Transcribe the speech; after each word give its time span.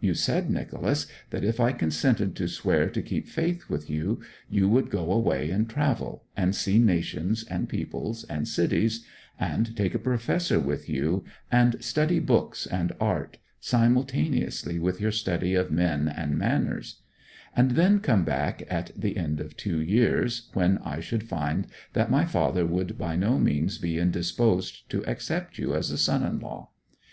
You 0.00 0.12
said, 0.12 0.50
Nicholas, 0.50 1.06
that 1.30 1.44
if 1.44 1.60
I 1.60 1.70
consented 1.70 2.34
to 2.34 2.48
swear 2.48 2.90
to 2.90 3.00
keep 3.00 3.28
faith 3.28 3.68
with 3.68 3.88
you, 3.88 4.20
you 4.50 4.68
would 4.68 4.90
go 4.90 5.12
away 5.12 5.52
and 5.52 5.70
travel, 5.70 6.24
and 6.36 6.52
see 6.52 6.80
nations, 6.80 7.44
and 7.44 7.68
peoples, 7.68 8.24
and 8.24 8.48
cities, 8.48 9.06
and 9.38 9.76
take 9.76 9.94
a 9.94 10.00
professor 10.00 10.58
with 10.58 10.88
you, 10.88 11.22
and 11.48 11.80
study 11.80 12.18
books 12.18 12.66
and 12.66 12.90
art, 13.00 13.38
simultaneously 13.60 14.80
with 14.80 15.00
your 15.00 15.12
study 15.12 15.54
of 15.54 15.70
men 15.70 16.08
and 16.08 16.36
manners; 16.36 17.00
and 17.54 17.76
then 17.76 18.00
come 18.00 18.24
back 18.24 18.64
at 18.68 18.90
the 18.96 19.16
end 19.16 19.38
of 19.38 19.56
two 19.56 19.80
years, 19.80 20.48
when 20.54 20.78
I 20.78 20.98
should 20.98 21.22
find 21.22 21.68
that 21.92 22.10
my 22.10 22.24
father 22.24 22.66
would 22.66 22.98
by 22.98 23.14
no 23.14 23.38
means 23.38 23.78
be 23.78 23.96
indisposed 24.00 24.90
to 24.90 25.06
accept 25.08 25.56
you 25.56 25.72
as 25.76 25.92
a 25.92 25.98
son 25.98 26.24
in 26.24 26.40
law. 26.40 26.70